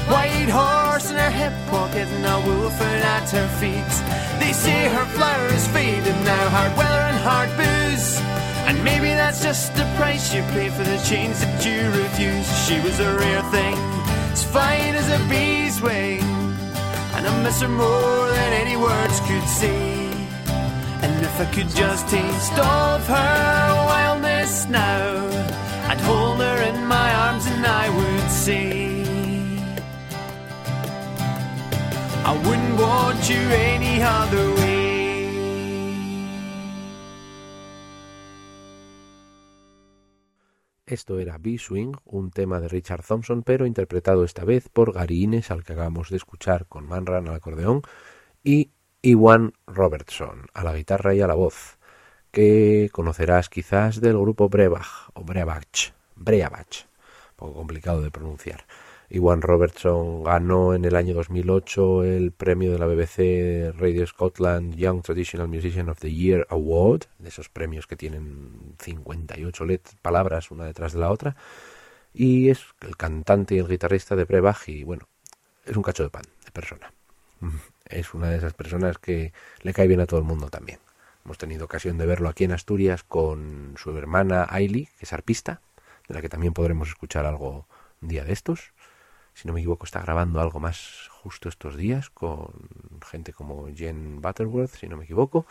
[0.09, 3.93] White horse in her hip pocket and a wolfing at her feet.
[4.39, 8.21] They say her flower is faded now, hard weather and hard booze.
[8.69, 12.47] And maybe that's just the price you pay for the chains that you refuse.
[12.67, 13.77] She was a rare thing,
[14.33, 16.23] as fine as a bee's wing.
[17.15, 20.11] And I miss her more than any words could say.
[21.03, 25.27] And if I could just taste of her wildness now,
[25.91, 28.90] I'd hold her in my arms and I would say,
[32.25, 34.71] I wouldn't want you any other way.
[40.87, 45.53] Esto era B-Swing, un tema de Richard Thompson, pero interpretado esta vez por Gary Innes,
[45.53, 47.83] al que acabamos de escuchar con Manran al acordeón,
[48.43, 48.71] y
[49.03, 51.79] Iwan Robertson a la guitarra y a la voz,
[52.33, 56.87] que conocerás quizás del grupo Brebach o Brebach, Breabach,
[57.37, 58.67] poco complicado de pronunciar.
[59.13, 65.03] Iwan Robertson ganó en el año 2008 el premio de la BBC Radio Scotland Young
[65.03, 70.65] Traditional Musician of the Year Award, de esos premios que tienen 58 let palabras una
[70.65, 71.35] detrás de la otra,
[72.15, 75.09] y es el cantante y el guitarrista de Brebach y bueno,
[75.67, 76.93] es un cacho de pan de persona.
[77.91, 79.33] Es una de esas personas que
[79.63, 80.79] le cae bien a todo el mundo también.
[81.25, 85.61] Hemos tenido ocasión de verlo aquí en Asturias con su hermana Ailey, que es arpista,
[86.07, 87.67] de la que también podremos escuchar algo
[88.01, 88.73] un día de estos.
[89.35, 92.53] Si no me equivoco, está grabando algo más justo estos días con
[93.05, 95.47] gente como Jen Butterworth, si no me equivoco.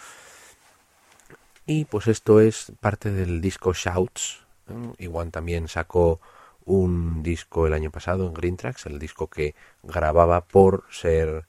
[1.66, 4.46] Y pues esto es parte del disco Shouts.
[4.98, 6.20] Igual también sacó
[6.66, 11.46] un disco el año pasado en Green Tracks, el disco que grababa por ser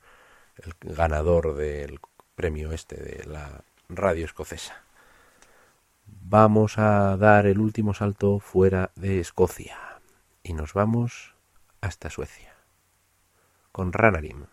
[0.57, 2.01] el ganador del
[2.35, 4.83] premio este de la radio escocesa.
[6.07, 9.79] Vamos a dar el último salto fuera de Escocia
[10.43, 11.35] y nos vamos
[11.81, 12.55] hasta Suecia
[13.73, 14.47] con Ranarim.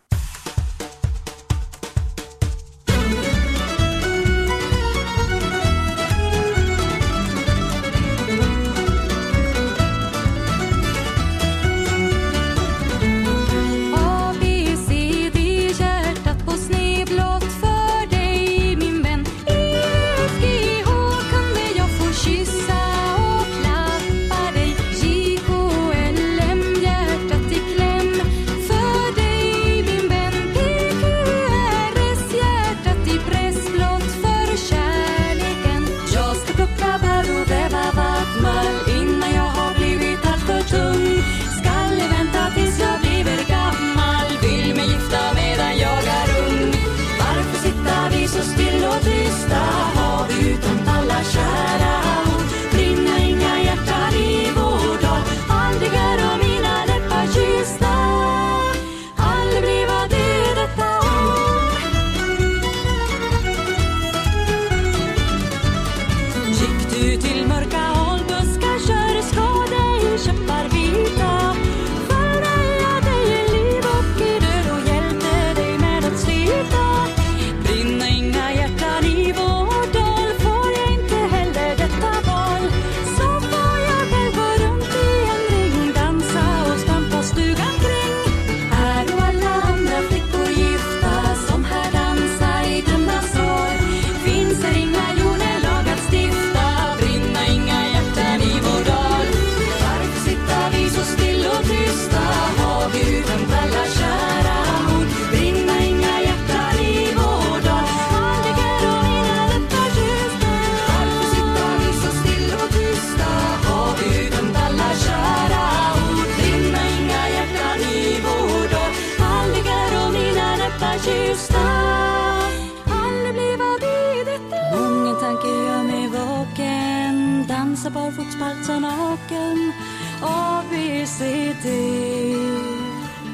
[131.18, 132.38] se det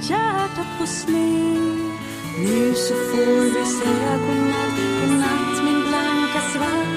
[0.00, 1.92] Hjärtat på sned
[2.38, 6.93] Nu så får vi säga godnatt Godnatt min blanka svart.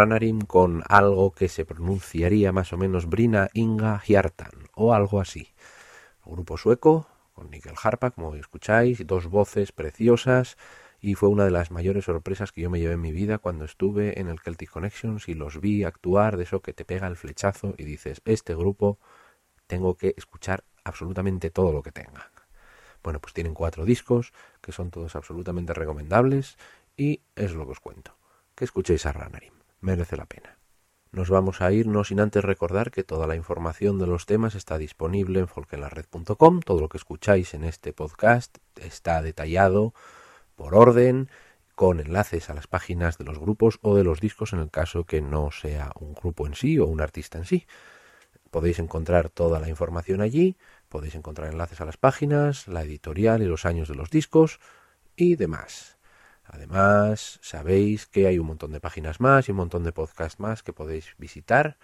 [0.00, 5.52] Ranarim con algo que se pronunciaría más o menos Brina Inga Hjartan o algo así.
[6.24, 10.56] Grupo sueco con Nickel Harpa, como escucháis, dos voces preciosas
[11.02, 13.66] y fue una de las mayores sorpresas que yo me llevé en mi vida cuando
[13.66, 17.16] estuve en el Celtic Connections y los vi actuar de eso que te pega el
[17.16, 18.98] flechazo y dices, este grupo
[19.66, 22.30] tengo que escuchar absolutamente todo lo que tenga.
[23.02, 24.32] Bueno, pues tienen cuatro discos
[24.62, 26.56] que son todos absolutamente recomendables
[26.96, 28.16] y es lo que os cuento.
[28.54, 30.58] Que escuchéis a Ranarim, merece la pena.
[31.12, 34.54] Nos vamos a ir no sin antes recordar que toda la información de los temas
[34.54, 36.60] está disponible en folkenlared.com.
[36.60, 39.92] Todo lo que escucháis en este podcast está detallado
[40.54, 41.28] por orden,
[41.74, 45.04] con enlaces a las páginas de los grupos o de los discos en el caso
[45.04, 47.66] que no sea un grupo en sí o un artista en sí.
[48.50, 50.56] Podéis encontrar toda la información allí,
[50.88, 54.60] podéis encontrar enlaces a las páginas, la editorial y los años de los discos
[55.16, 55.99] y demás.
[56.52, 60.62] Además, sabéis que hay un montón de páginas más y un montón de podcasts más
[60.64, 61.76] que podéis visitar.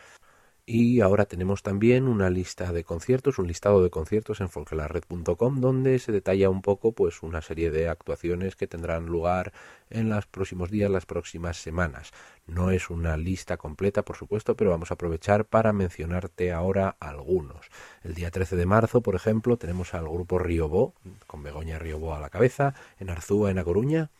[0.69, 6.01] Y ahora tenemos también una lista de conciertos, un listado de conciertos en folklarred.com donde
[6.01, 9.53] se detalla un poco pues una serie de actuaciones que tendrán lugar
[9.91, 12.11] en los próximos días, las próximas semanas.
[12.49, 17.67] No es una lista completa, por supuesto, pero vamos a aprovechar para mencionarte ahora algunos.
[18.03, 20.95] El día 13 de marzo, por ejemplo, tenemos al grupo Riobó,
[21.29, 24.11] con Begoña Riobó a la cabeza, en Arzúa, en A Coruña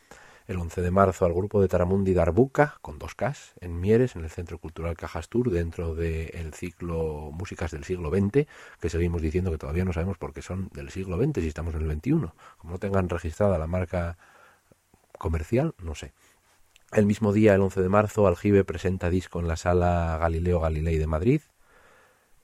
[0.47, 4.23] el 11 de marzo al grupo de Taramundi Darbuca, con dos Ks, en Mieres, en
[4.23, 8.47] el Centro Cultural Cajastur, dentro del ciclo Músicas del siglo XX,
[8.79, 11.75] que seguimos diciendo que todavía no sabemos por qué son del siglo XX si estamos
[11.75, 12.31] en el XXI.
[12.57, 14.17] Como no tengan registrada la marca
[15.17, 16.13] comercial, no sé.
[16.93, 20.97] El mismo día, el 11 de marzo, Aljibe presenta disco en la sala Galileo Galilei
[20.97, 21.41] de Madrid.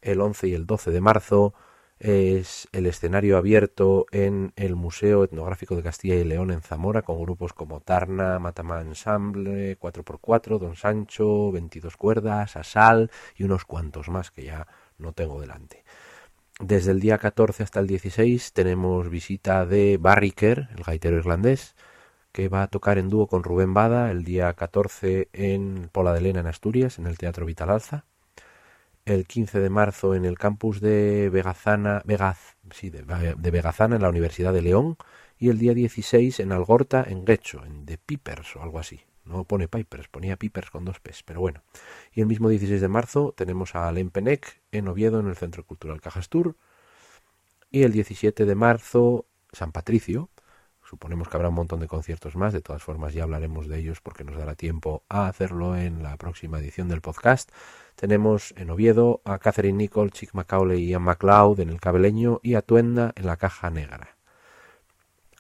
[0.01, 1.53] El 11 y el 12 de marzo,
[1.99, 7.19] es el escenario abierto en el Museo Etnográfico de Castilla y León en Zamora con
[7.21, 14.31] grupos como Tarna, Matama Ensemble, 4x4, Don Sancho, 22 cuerdas, Asal y unos cuantos más
[14.31, 14.67] que ya
[14.97, 15.83] no tengo delante.
[16.59, 21.75] Desde el día 14 hasta el 16 tenemos visita de Barriker, el gaitero irlandés,
[22.31, 26.21] que va a tocar en dúo con Rubén Bada el día 14 en Pola de
[26.21, 28.05] Lena en Asturias, en el Teatro Vital Alza
[29.05, 34.61] el 15 de marzo en el campus de Vegazana, de, Vegazana en la Universidad de
[34.61, 34.97] León
[35.37, 39.01] y el día 16 en Algorta en Guecho, en The Pipers o algo así.
[39.25, 41.63] No pone Pipers, ponía Pipers con dos P's, pero bueno.
[42.11, 46.01] Y el mismo 16 de marzo tenemos a Lempenec en Oviedo en el Centro Cultural
[46.01, 46.57] Cajastur.
[47.71, 50.29] Y el 17 de marzo San Patricio.
[50.93, 53.99] Suponemos que habrá un montón de conciertos más, de todas formas ya hablaremos de ellos
[53.99, 57.49] porque nos dará tiempo a hacerlo en la próxima edición del podcast.
[57.95, 62.53] Tenemos en Oviedo a Catherine Nicole, Chick Macaulay y Ian MacLeod en el Cabeleño y
[62.53, 64.17] a Tuenda en la Caja Negra.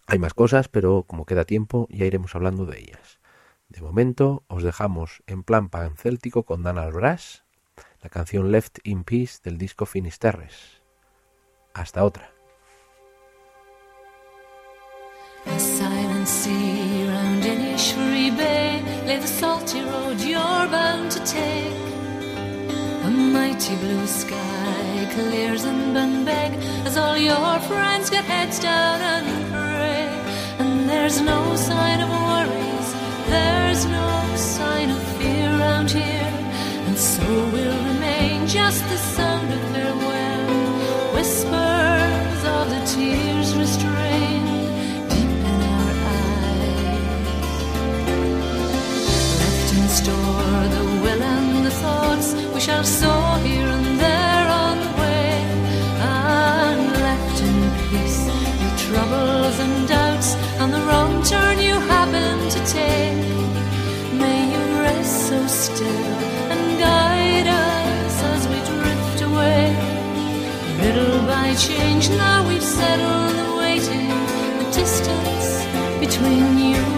[0.07, 3.19] Hay más cosas, pero como queda tiempo ya iremos hablando de ellas.
[3.69, 7.45] De momento os dejamos en plan pancéltico con Dan Albras,
[8.01, 10.81] la canción Left in Peace del disco Finisterres.
[11.75, 12.33] Hasta otra.
[23.05, 26.51] A mighty blue sky clears in Bunbeg
[26.85, 30.09] as all your friends get heads down and pray.
[30.59, 32.89] And there's no sign of worries,
[33.27, 36.33] there's no sign of fear around here.
[36.87, 40.02] And so will remain just the sound of farewell,
[71.55, 74.09] change, now we've settled the waiting,
[74.59, 75.63] the distance
[75.99, 76.92] between you.